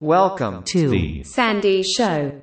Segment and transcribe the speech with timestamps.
[0.00, 2.40] Welcome to the Sandy Show.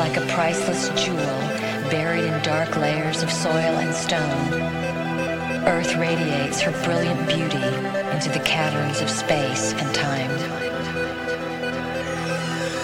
[0.00, 1.38] Like a priceless jewel
[1.90, 4.54] buried in dark layers of soil and stone,
[5.68, 7.62] Earth radiates her brilliant beauty
[8.10, 10.30] into the caverns of space and time.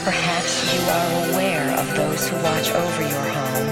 [0.05, 3.69] Perhaps you are aware of those who watch over your home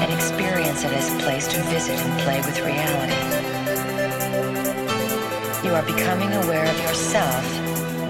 [0.00, 3.12] and experience it as a place to visit and play with reality.
[5.68, 7.44] You are becoming aware of yourself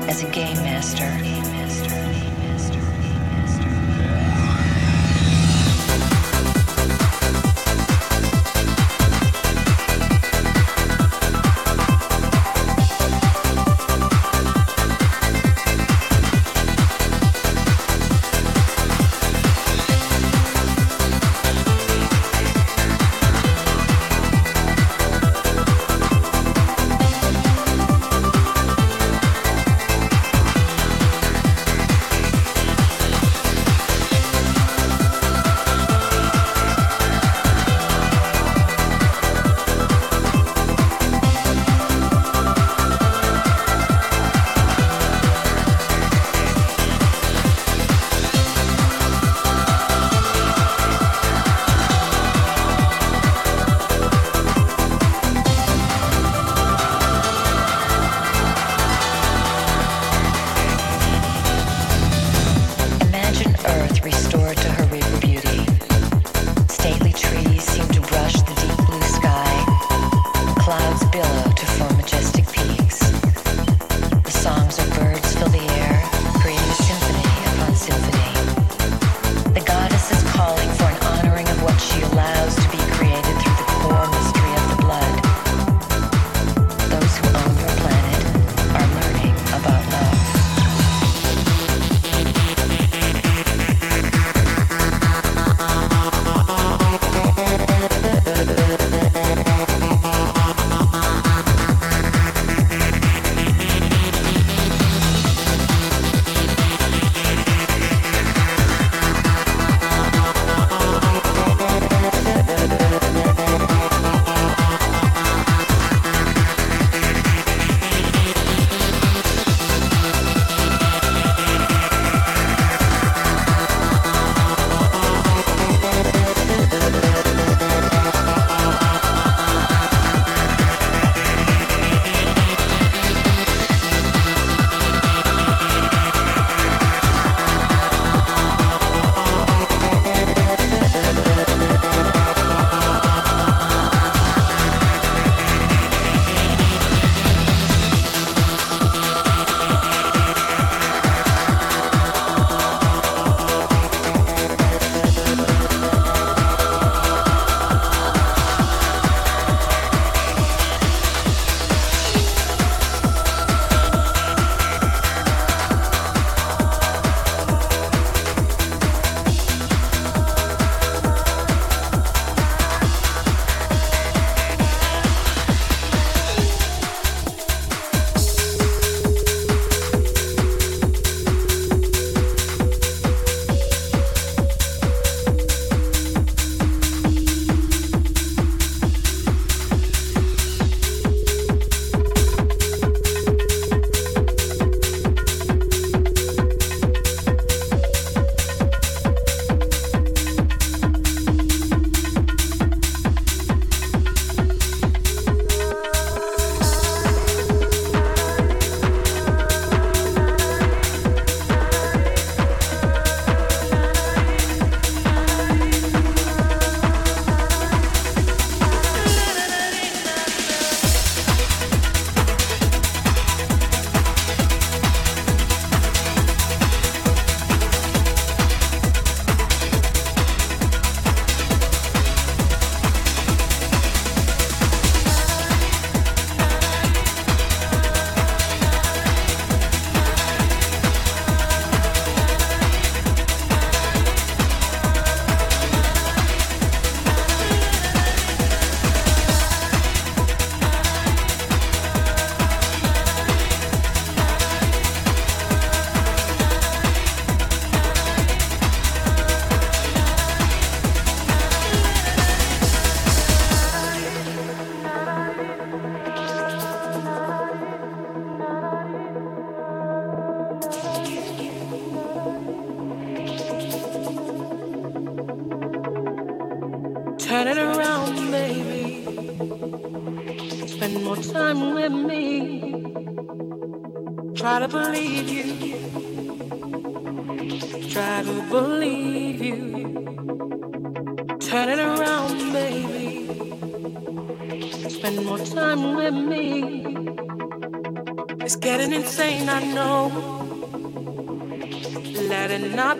[0.08, 1.37] as a game master.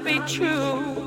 [0.09, 0.98] Be true.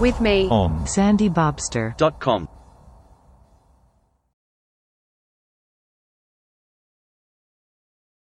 [0.00, 1.96] With me on Sandy Bobster.
[1.96, 2.48] dot com.